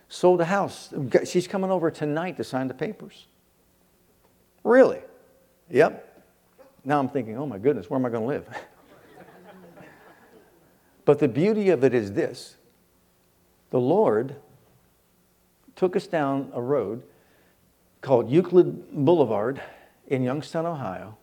[0.08, 0.92] sold a house.
[1.24, 3.26] She's coming over tonight to sign the papers.
[4.62, 5.00] Really?
[5.70, 6.24] Yep.
[6.84, 8.48] Now I'm thinking, oh my goodness, where am I going to live?
[11.04, 12.56] but the beauty of it is this
[13.70, 14.36] the Lord
[15.74, 17.02] took us down a road
[18.00, 19.60] called Euclid Boulevard
[20.06, 21.16] in Youngstown, Ohio,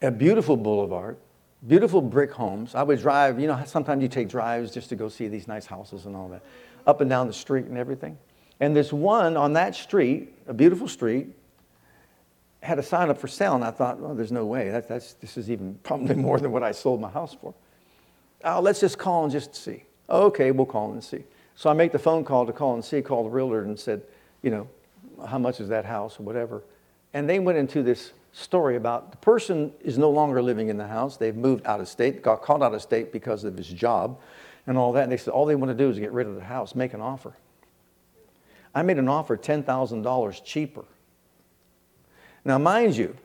[0.00, 1.16] a beautiful boulevard,
[1.66, 2.76] beautiful brick homes.
[2.76, 5.66] I would drive, you know, sometimes you take drives just to go see these nice
[5.66, 6.42] houses and all that
[6.86, 8.16] up and down the street and everything.
[8.60, 11.28] And this one on that street, a beautiful street,
[12.62, 14.70] had a sign up for sale, and I thought, well, there's no way.
[14.70, 17.54] That, that's, this is even probably more than what I sold my house for.
[18.44, 19.84] Oh, let's just call and just see.
[20.08, 21.24] okay, we'll call and see.
[21.54, 24.02] So I make the phone call to call and see, called the realtor and said,
[24.42, 24.68] you know,
[25.26, 26.62] how much is that house or whatever.
[27.14, 30.86] And they went into this story about the person is no longer living in the
[30.86, 31.16] house.
[31.16, 34.18] They've moved out of state, got called out of state because of his job
[34.66, 35.04] and all that.
[35.04, 36.94] And they said, all they want to do is get rid of the house, make
[36.94, 37.34] an offer.
[38.74, 40.84] I made an offer $10,000 cheaper.
[42.44, 43.16] Now, mind you,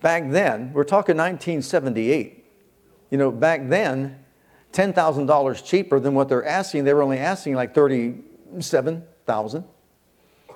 [0.00, 2.44] back then, we're talking 1978.
[3.10, 4.18] You know, back then,
[4.72, 6.84] $10,000 cheaper than what they're asking.
[6.84, 9.64] They were only asking like 37,000.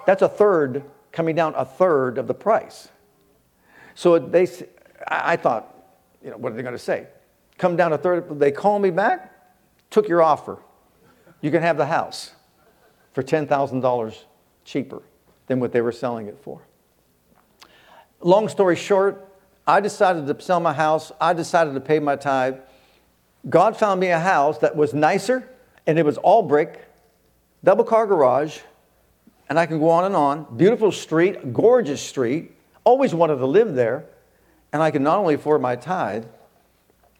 [0.06, 2.88] That's a third, coming down a third of the price.
[3.94, 4.48] So they,
[5.06, 5.74] I thought,
[6.24, 7.06] you know, what are they going to say?
[7.58, 8.38] Come down a third.
[8.38, 9.29] They call me back,
[9.90, 10.58] took your offer.
[11.40, 12.32] You can have the house
[13.12, 14.24] for $10,000
[14.64, 15.02] cheaper
[15.46, 16.62] than what they were selling it for.
[18.20, 19.26] Long story short,
[19.66, 21.10] I decided to sell my house.
[21.20, 22.56] I decided to pay my tithe.
[23.48, 25.48] God found me a house that was nicer
[25.86, 26.86] and it was all brick,
[27.64, 28.58] double car garage,
[29.48, 30.56] and I can go on and on.
[30.56, 32.52] Beautiful street, gorgeous street.
[32.84, 34.04] Always wanted to live there.
[34.72, 36.26] And I could not only afford my tithe,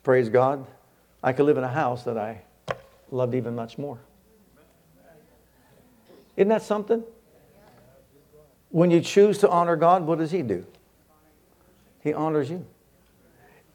[0.05, 0.65] praise God,
[1.23, 2.43] I could live in a house that I
[3.11, 3.99] loved even much more.
[6.37, 7.03] Isn't that something?
[8.71, 10.65] When you choose to honor God, what does He do?
[12.03, 12.65] He honors you.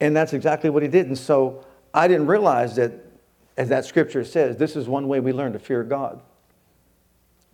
[0.00, 1.06] And that's exactly what He did.
[1.06, 2.92] And so I didn't realize that,
[3.56, 6.20] as that scripture says, this is one way we learn to fear God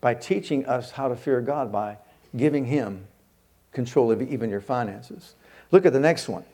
[0.00, 1.98] by teaching us how to fear God by
[2.36, 3.06] giving Him
[3.72, 5.34] control of even your finances.
[5.70, 6.44] Look at the next one.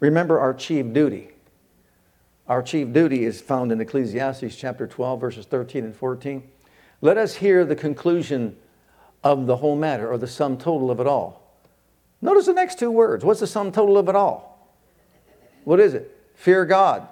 [0.00, 1.28] Remember our chief duty.
[2.46, 6.42] Our chief duty is found in Ecclesiastes chapter 12, verses 13 and 14.
[7.00, 8.56] Let us hear the conclusion
[9.22, 11.42] of the whole matter, or the sum total of it all.
[12.20, 13.24] Notice the next two words.
[13.24, 14.68] What's the sum total of it all?
[15.64, 16.14] What is it?
[16.34, 17.08] Fear God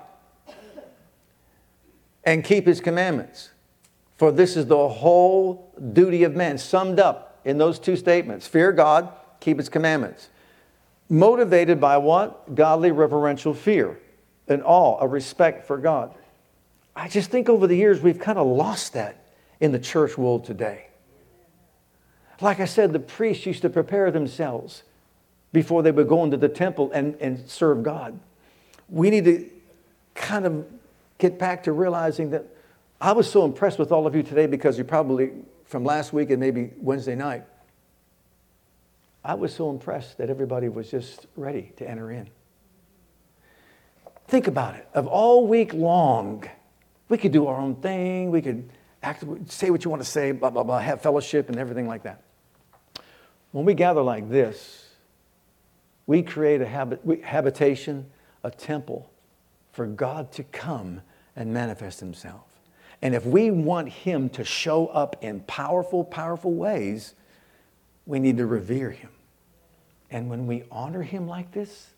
[2.24, 3.50] and keep his commandments.
[4.16, 8.72] For this is the whole duty of man, summed up in those two statements fear
[8.72, 9.08] God,
[9.40, 10.28] keep his commandments.
[11.08, 12.54] Motivated by what?
[12.54, 13.98] Godly reverential fear
[14.48, 16.14] and awe, a respect for God.
[16.94, 19.24] I just think over the years we've kind of lost that
[19.60, 20.88] in the church world today.
[22.40, 24.82] Like I said, the priests used to prepare themselves
[25.52, 28.18] before they would go into the temple and, and serve God.
[28.88, 29.48] We need to
[30.14, 30.66] kind of
[31.18, 32.44] get back to realizing that
[33.00, 35.30] I was so impressed with all of you today because you probably,
[35.64, 37.44] from last week and maybe Wednesday night,
[39.24, 42.28] I was so impressed that everybody was just ready to enter in.
[44.32, 44.88] Think about it.
[44.94, 46.48] Of all week long,
[47.10, 48.30] we could do our own thing.
[48.30, 48.66] We could
[49.02, 52.04] act, say what you want to say, blah, blah, blah, have fellowship and everything like
[52.04, 52.22] that.
[53.50, 54.88] When we gather like this,
[56.06, 58.06] we create a habit, habitation,
[58.42, 59.10] a temple
[59.70, 61.02] for God to come
[61.36, 62.46] and manifest Himself.
[63.02, 67.12] And if we want Him to show up in powerful, powerful ways,
[68.06, 69.10] we need to revere Him.
[70.10, 71.88] And when we honor Him like this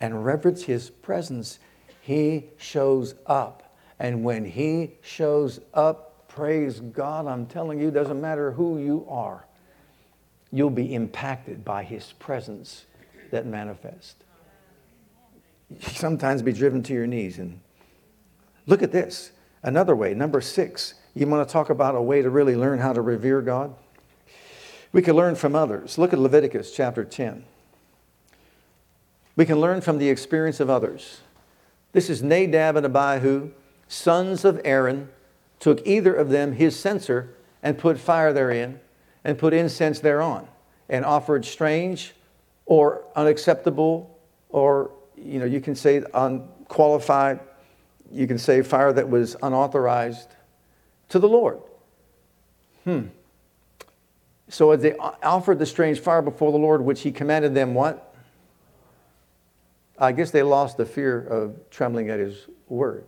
[0.00, 1.60] and reverence His presence,
[2.06, 3.74] He shows up.
[3.98, 9.44] And when He shows up, praise God, I'm telling you, doesn't matter who you are,
[10.52, 12.84] you'll be impacted by His presence
[13.32, 14.14] that manifests.
[15.80, 17.40] Sometimes be driven to your knees.
[17.40, 17.58] And
[18.66, 19.32] look at this.
[19.64, 22.92] Another way, number six, you want to talk about a way to really learn how
[22.92, 23.74] to revere God?
[24.92, 25.98] We can learn from others.
[25.98, 27.44] Look at Leviticus chapter 10.
[29.34, 31.22] We can learn from the experience of others.
[31.96, 33.52] This is Nadab and Abihu,
[33.88, 35.08] sons of Aaron,
[35.58, 38.80] took either of them his censer and put fire therein
[39.24, 40.46] and put incense thereon
[40.90, 42.12] and offered strange
[42.66, 44.14] or unacceptable
[44.50, 47.40] or you know you can say unqualified
[48.12, 50.28] you can say fire that was unauthorized
[51.08, 51.60] to the Lord.
[52.84, 53.04] Hmm.
[54.50, 58.05] So as they offered the strange fire before the Lord, which he commanded them what?
[59.98, 63.06] I guess they lost the fear of trembling at his word.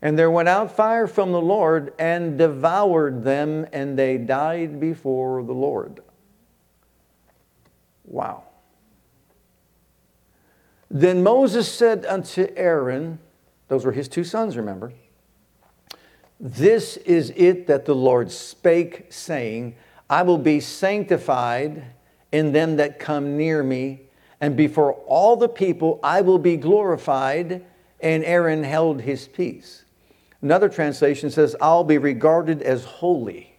[0.00, 5.42] And there went out fire from the Lord and devoured them, and they died before
[5.44, 6.00] the Lord.
[8.04, 8.44] Wow.
[10.90, 13.18] Then Moses said unto Aaron,
[13.68, 14.92] those were his two sons, remember.
[16.38, 19.76] This is it that the Lord spake, saying,
[20.10, 21.84] I will be sanctified
[22.32, 24.02] in them that come near me,
[24.42, 27.64] and before all the people I will be glorified.
[28.00, 29.84] And Aaron held his peace.
[30.42, 33.56] Another translation says, I'll be regarded as holy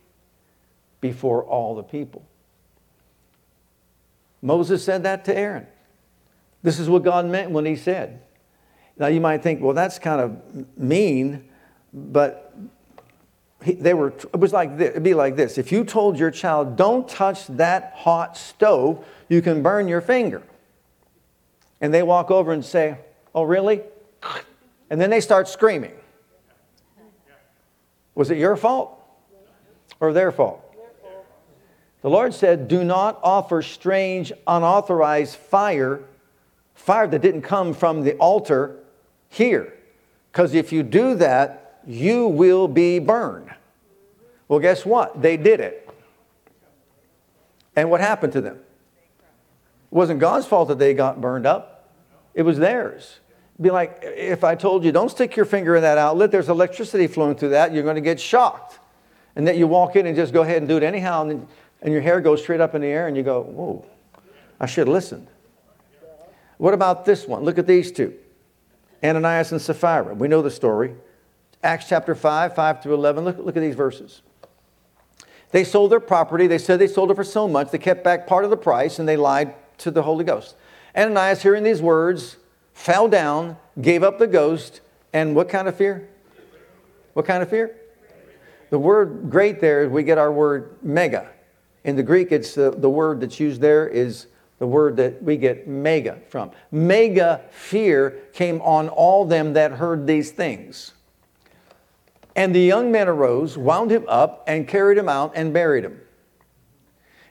[1.00, 2.26] before all the people.
[4.42, 5.66] Moses said that to Aaron.
[6.62, 8.22] This is what God meant when he said,
[8.98, 11.48] now you might think, well, that's kind of mean,
[11.94, 12.54] but
[13.64, 15.58] he, they were, it was like this, it'd be like this.
[15.58, 20.44] If you told your child, don't touch that hot stove, you can burn your finger.
[21.84, 22.98] And they walk over and say,
[23.36, 23.82] oh, really?
[24.90, 25.92] And then they start screaming.
[28.16, 28.98] Was it your fault
[30.00, 30.62] or their fault?
[32.02, 36.02] The Lord said, Do not offer strange, unauthorized fire,
[36.74, 38.78] fire that didn't come from the altar
[39.28, 39.74] here.
[40.32, 43.50] Because if you do that, you will be burned.
[44.48, 45.22] Well, guess what?
[45.22, 45.90] They did it.
[47.76, 48.56] And what happened to them?
[48.56, 51.73] It wasn't God's fault that they got burned up,
[52.34, 53.20] it was theirs.
[53.62, 57.08] Be like if I told you, don't stick your finger in that outlet, there's electricity
[57.08, 58.80] flowing through that, you're going to get shocked.
[59.36, 61.48] And that you walk in and just go ahead and do it anyhow, and,
[61.82, 63.86] and your hair goes straight up in the air, and you go, whoa,
[64.60, 65.28] I should have listened.
[66.58, 67.44] What about this one?
[67.44, 68.14] Look at these two
[69.04, 70.14] Ananias and Sapphira.
[70.14, 70.96] We know the story.
[71.64, 73.26] Acts chapter 5, 5 through 11.
[73.26, 74.22] Look, look at these verses.
[75.52, 76.48] They sold their property.
[76.48, 77.72] They said they sold it for so much.
[77.72, 80.56] They kept back part of the price and they lied to the Holy Ghost.
[80.96, 82.38] Ananias, hearing these words,
[82.74, 84.82] fell down, gave up the ghost,
[85.12, 86.10] and what kind of fear?
[87.14, 87.76] What kind of fear?
[88.70, 91.30] The word great there, we get our word mega.
[91.84, 94.28] In the Greek, it's the, the word that's used there is
[94.60, 96.52] the word that we get mega from.
[96.72, 100.94] Mega fear came on all them that heard these things.
[102.36, 106.00] And the young man arose, wound him up, and carried him out and buried him.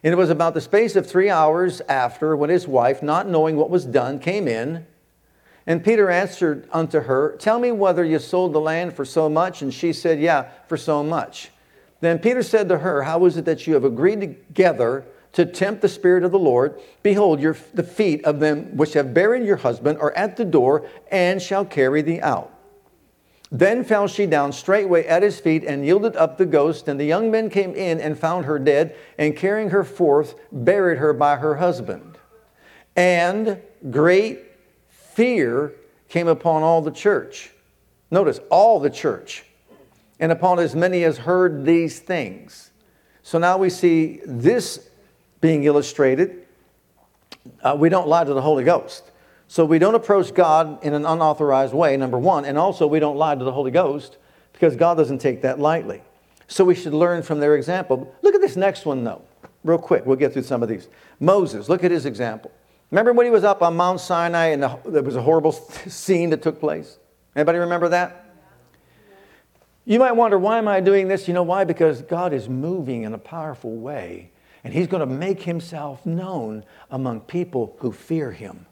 [0.05, 3.57] And it was about the space of three hours after when his wife, not knowing
[3.57, 4.87] what was done, came in
[5.67, 9.63] and Peter answered unto her, Tell me whether you sold the land for so much.
[9.63, 11.51] And she said, Yeah, for so much.
[12.01, 15.81] Then Peter said to her, How is it that you have agreed together to tempt
[15.81, 16.81] the Spirit of the Lord?
[17.03, 20.89] Behold, your, the feet of them which have buried your husband are at the door
[21.11, 22.53] and shall carry thee out.
[23.55, 26.89] Then fell she down straightway at his feet and yielded up the ghost.
[26.89, 30.97] And the young men came in and found her dead, and carrying her forth, buried
[30.97, 32.17] her by her husband.
[32.97, 34.41] And great
[34.89, 35.75] fear
[36.09, 37.51] came upon all the church.
[38.11, 39.45] Notice, all the church,
[40.19, 42.71] and upon as many as heard these things.
[43.23, 44.89] So now we see this
[45.43, 46.47] being illustrated.
[47.63, 49.12] Uh, we don't lie to the Holy Ghost.
[49.53, 53.19] So we don't approach God in an unauthorized way, number one, and also we don't
[53.19, 54.17] lie to the Holy Ghost
[54.55, 56.01] because God doesn't take that lightly.
[56.49, 58.17] So we should learn from their example.
[58.23, 59.21] Look at this next one, though,
[59.63, 60.07] real quick.
[60.07, 60.89] We'll get through some of these.
[61.21, 62.51] Moses, look at his example.
[62.91, 65.53] Remember when he was up on Mount Sinai and the, there was a horrible
[65.87, 66.97] scene that took place?
[67.37, 68.25] Anybody remember that?
[69.85, 71.29] You might wonder, why am I doing this?
[71.29, 71.65] You know why?
[71.65, 74.31] Because God is moving in a powerful way,
[74.65, 78.65] and He's going to make Himself known among people who fear Him.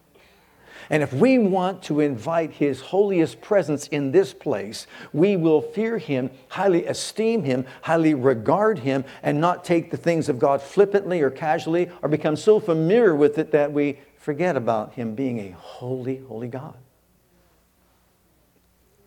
[0.91, 5.99] And if we want to invite His holiest presence in this place, we will fear
[5.99, 11.23] Him, highly esteem Him, highly regard Him, and not take the things of God flippantly
[11.23, 15.53] or casually or become so familiar with it that we forget about Him being a
[15.53, 16.77] holy, holy God.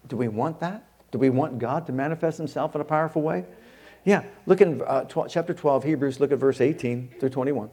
[0.08, 0.86] Do we want that?
[1.12, 3.46] Do we want God to manifest Himself in a powerful way?
[4.06, 7.70] Yeah, look in uh, chapter 12, Hebrews, look at verse 18 through 21.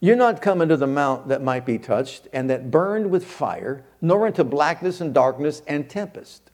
[0.00, 3.84] You're not come into the mount that might be touched and that burned with fire,
[4.00, 6.50] nor into blackness and darkness and tempest.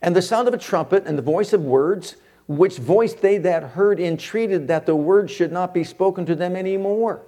[0.00, 3.62] And the sound of a trumpet and the voice of words, which voice they that
[3.62, 7.22] heard entreated that the word should not be spoken to them any more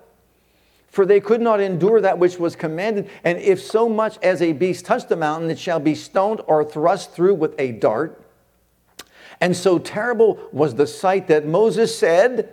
[0.96, 3.10] for they could not endure that which was commanded.
[3.22, 6.64] And if so much as a beast touch the mountain, it shall be stoned or
[6.64, 8.24] thrust through with a dart.
[9.38, 12.50] And so terrible was the sight that Moses said,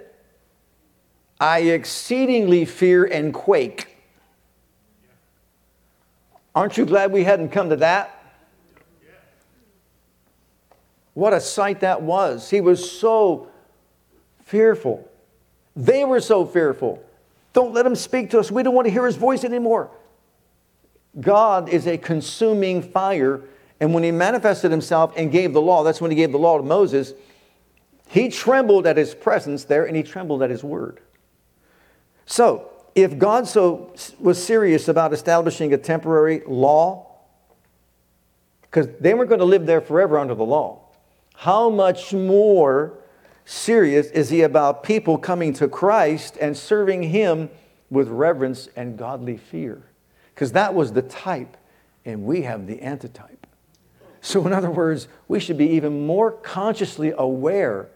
[1.43, 3.97] I exceedingly fear and quake.
[6.55, 8.17] Aren't you glad we hadn't come to that?
[11.13, 12.49] What a sight that was.
[12.49, 13.49] He was so
[14.45, 15.05] fearful.
[15.75, 17.03] They were so fearful.
[17.51, 18.49] Don't let him speak to us.
[18.49, 19.91] We don't want to hear his voice anymore.
[21.19, 23.41] God is a consuming fire.
[23.81, 26.55] And when he manifested himself and gave the law, that's when he gave the law
[26.55, 27.11] to Moses,
[28.07, 31.01] he trembled at his presence there and he trembled at his word.
[32.25, 37.07] So, if God so was serious about establishing a temporary law,
[38.61, 40.79] because they weren't going to live there forever under the law,
[41.35, 42.93] how much more
[43.45, 47.49] serious is he about people coming to Christ and serving him
[47.89, 49.81] with reverence and godly fear?
[50.33, 51.57] Because that was the type,
[52.05, 53.45] and we have the antitype.
[54.21, 57.89] So, in other words, we should be even more consciously aware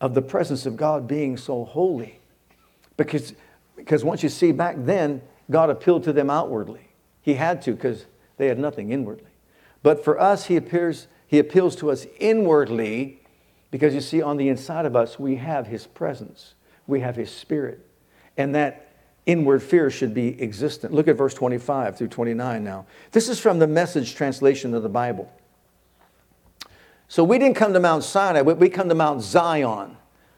[0.00, 2.20] of the presence of God being so holy.
[2.96, 3.32] Because,
[3.76, 6.88] because once you see back then, God appealed to them outwardly.
[7.20, 8.06] He had to because
[8.36, 9.30] they had nothing inwardly.
[9.82, 13.20] But for us, He appears He appeals to us inwardly
[13.70, 16.54] because you see, on the inside of us, we have His presence,
[16.86, 17.84] we have His Spirit.
[18.36, 18.92] And that
[19.26, 20.92] inward fear should be existent.
[20.92, 22.86] Look at verse 25 through 29 now.
[23.12, 25.32] This is from the message translation of the Bible.
[27.08, 29.96] So we didn't come to Mount Sinai, we come to Mount Zion.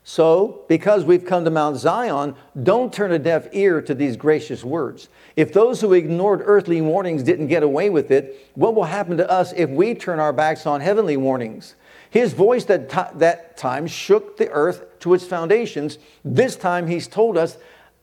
[0.08, 4.62] So, because we've come to Mount Zion, don't turn a deaf ear to these gracious
[4.62, 5.08] words.
[5.34, 9.28] If those who ignored earthly warnings didn't get away with it, what will happen to
[9.28, 11.74] us if we turn our backs on heavenly warnings?
[12.08, 15.98] His voice that, t- that time shook the earth to its foundations.
[16.24, 17.58] This time he's told us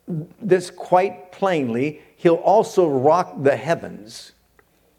[0.05, 2.01] this quite plainly.
[2.17, 4.33] He'll also rock the heavens.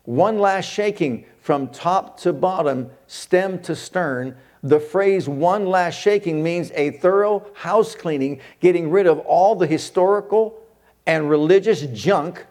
[0.04, 6.42] One last shaking from top to bottom, stem to stern the phrase one last shaking
[6.42, 10.58] means a thorough house cleaning, getting rid of all the historical
[11.06, 12.46] and religious junk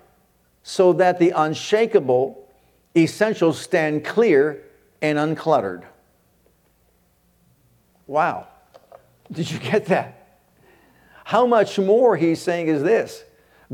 [0.61, 2.47] so that the unshakable
[2.95, 4.63] essentials stand clear
[5.01, 5.83] and uncluttered.
[8.05, 8.47] Wow.
[9.31, 10.39] Did you get that?
[11.25, 13.23] How much more he's saying is this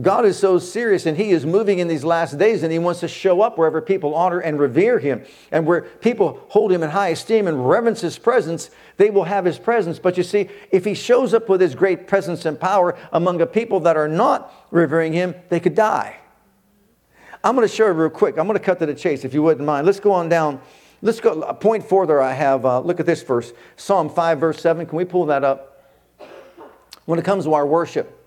[0.02, 3.00] God is so serious and He is moving in these last days and He wants
[3.02, 5.24] to show up wherever people honor and revere Him.
[5.52, 9.45] And where people hold Him in high esteem and reverence His presence, they will have
[9.45, 10.00] His presence.
[10.00, 13.47] But you see, if He shows up with His great presence and power among a
[13.47, 16.18] people that are not revering Him, they could die.
[17.43, 18.38] I'm going to show you real quick.
[18.38, 19.86] I'm going to cut to the chase if you wouldn't mind.
[19.86, 20.62] Let's go on down.
[21.02, 22.22] Let's go a point further.
[22.22, 24.86] I have, uh, look at this verse Psalm 5, verse 7.
[24.86, 25.66] Can we pull that up?
[27.06, 28.19] When it comes to our worship,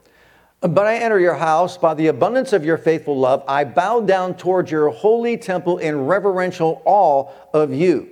[0.62, 3.42] but I enter your house by the abundance of your faithful love.
[3.48, 8.08] I bow down towards your holy temple in reverential awe of you.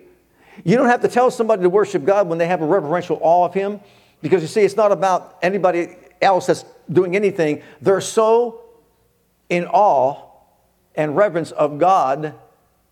[0.65, 3.47] You don't have to tell somebody to worship God when they have a reverential awe
[3.47, 3.81] of Him,
[4.21, 7.63] because you see, it's not about anybody else that's doing anything.
[7.81, 8.63] They're so
[9.49, 10.23] in awe
[10.97, 12.35] and reverence of God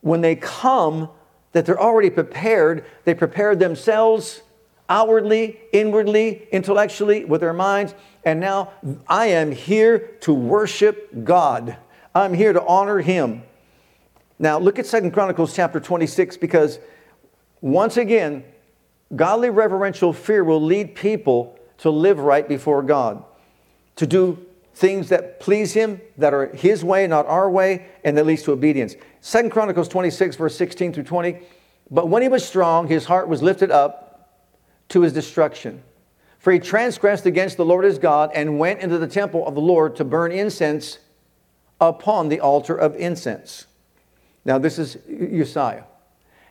[0.00, 1.11] when they come
[1.52, 2.84] that they're already prepared.
[3.04, 4.42] They prepared themselves
[4.89, 7.95] outwardly, inwardly, intellectually, with their minds.
[8.24, 8.72] And now
[9.07, 11.76] I am here to worship God.
[12.14, 13.43] I'm here to honor Him.
[14.39, 16.78] Now look at Second Chronicles chapter 26 because
[17.61, 18.45] once again,
[19.14, 23.24] godly reverential fear will lead people to live right before God,
[23.97, 28.26] to do things that please Him, that are His way, not our way, and that
[28.26, 28.95] leads to obedience.
[29.20, 31.41] Second Chronicles 26, verse 16 through 20.
[31.91, 34.07] But when he was strong, his heart was lifted up
[34.89, 35.82] to his destruction.
[36.39, 39.61] For he transgressed against the Lord his God and went into the temple of the
[39.61, 40.99] Lord to burn incense
[41.80, 43.66] upon the altar of incense.
[44.45, 45.84] Now, this is Uzziah.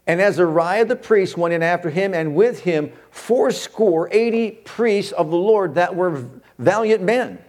[0.05, 5.29] And Azariah the priest went in after him, and with him fourscore, eighty priests of
[5.29, 6.25] the Lord that were
[6.57, 7.39] valiant men.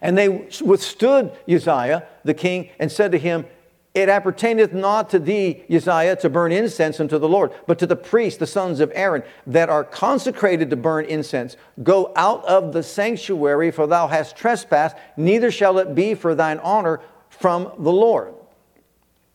[0.00, 0.28] And they
[0.62, 3.46] withstood Uzziah the king and said to him,
[3.94, 7.94] it appertaineth not to thee, Uzziah, to burn incense unto the Lord, but to the
[7.94, 11.56] priests, the sons of Aaron, that are consecrated to burn incense.
[11.82, 16.58] Go out of the sanctuary, for thou hast trespassed, neither shall it be for thine
[16.58, 18.34] honor from the Lord.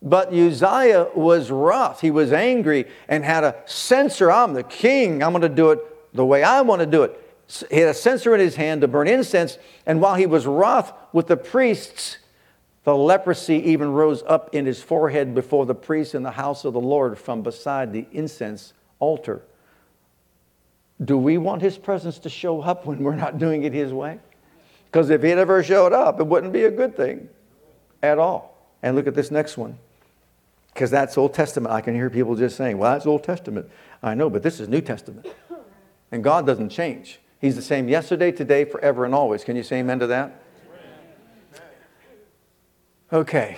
[0.01, 2.01] But Uzziah was rough.
[2.01, 4.31] He was angry and had a censer.
[4.31, 5.23] I'm the king.
[5.23, 5.79] I'm going to do it
[6.13, 7.19] the way I want to do it.
[7.69, 9.57] He had a censer in his hand to burn incense.
[9.85, 12.17] And while he was wroth with the priests,
[12.83, 16.73] the leprosy even rose up in his forehead before the priest in the house of
[16.73, 19.41] the Lord from beside the incense altar.
[21.03, 24.19] Do we want his presence to show up when we're not doing it his way?
[24.85, 27.29] Because if he ever showed up, it wouldn't be a good thing
[28.01, 28.57] at all.
[28.81, 29.77] And look at this next one.
[30.73, 31.73] Because that's Old Testament.
[31.73, 33.69] I can hear people just saying, well, that's Old Testament.
[34.01, 35.27] I know, but this is New Testament.
[36.11, 37.19] And God doesn't change.
[37.39, 39.43] He's the same yesterday, today, forever, and always.
[39.43, 40.41] Can you say amen to that?
[43.11, 43.57] Okay.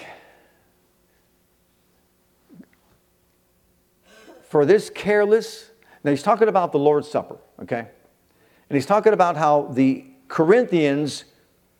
[4.44, 5.70] For this careless,
[6.04, 7.80] now he's talking about the Lord's Supper, okay?
[7.80, 11.26] And he's talking about how the Corinthians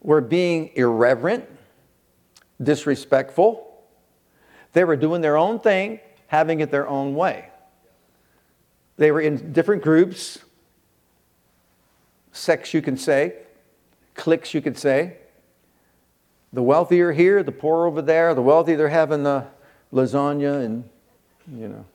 [0.02, 1.46] were being irreverent,
[2.62, 3.82] disrespectful.
[4.74, 7.50] They were doing their own thing, having it their own way.
[8.98, 10.40] They were in different groups,
[12.34, 13.36] sects, you can say,
[14.16, 15.18] cliques, you could say.
[16.54, 18.34] The wealthier here, the poor over there.
[18.34, 19.46] The wealthy, they're having the
[19.94, 20.90] lasagna and,
[21.54, 21.86] you know,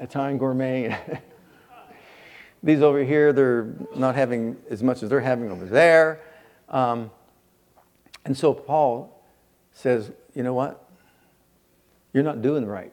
[0.00, 0.98] Italian gourmet.
[2.62, 6.20] These over here, they're not having as much as they're having over there.
[6.68, 7.10] Um,
[8.24, 9.22] and so Paul
[9.72, 10.88] says, you know what?
[12.12, 12.92] You're not doing right.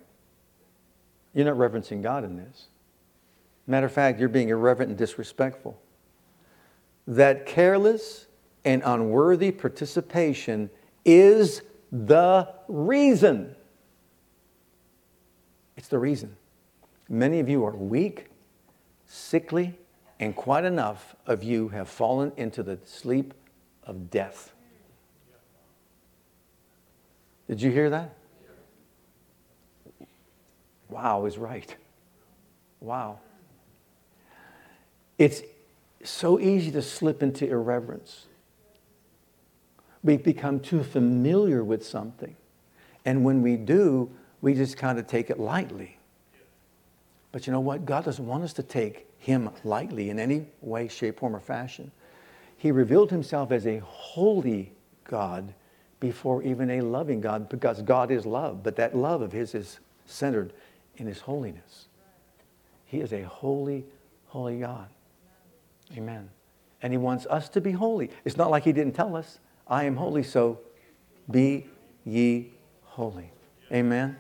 [1.34, 2.68] You're not reverencing God in this.
[3.68, 5.80] Matter of fact, you're being irreverent and disrespectful.
[7.06, 8.26] That careless,
[8.66, 10.70] and unworthy participation
[11.06, 13.56] is the reason.
[15.78, 16.36] It's the reason.
[17.08, 18.28] Many of you are weak,
[19.08, 19.78] sickly,
[20.20, 23.34] and quite enough of you have fallen into the sleep
[23.84, 24.54] of death.
[27.48, 28.16] Did you hear that?
[30.90, 31.76] Wow is right.
[32.80, 33.20] Wow.
[35.18, 35.42] It's
[36.04, 38.28] so easy to slip into irreverence.
[40.04, 42.36] We become too familiar with something.
[43.06, 44.10] And when we do,
[44.42, 45.98] we just kind of take it lightly.
[47.32, 47.86] But you know what?
[47.86, 51.92] God doesn't want us to take Him lightly in any way, shape, form, or fashion.
[52.58, 54.72] He revealed Himself as a holy
[55.04, 55.54] God
[56.00, 58.64] before even a loving God because God is love.
[58.64, 60.54] But that love of His is centered
[60.98, 61.88] in His holiness.
[62.86, 63.86] He is a holy,
[64.28, 64.88] holy God.
[65.96, 66.30] Amen.
[66.82, 68.10] And He wants us to be holy.
[68.26, 69.40] It's not like He didn't tell us,
[69.70, 70.60] I am holy, so
[71.30, 71.68] be
[72.04, 72.52] ye
[72.84, 73.32] holy.
[73.72, 74.18] Amen.